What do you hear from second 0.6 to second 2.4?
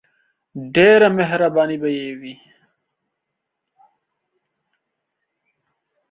ډیره مهربانی به یی وی.